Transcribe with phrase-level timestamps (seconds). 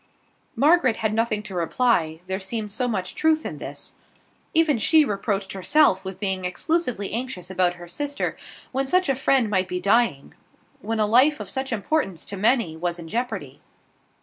[0.55, 3.93] Margaret had nothing to reply, there seemed so much truth in this.
[4.51, 8.35] Even she reproached herself with being exclusively anxious about her sister,
[8.71, 10.33] when such a friend might be dying;
[10.81, 13.61] when a life of such importance to many was in jeopardy.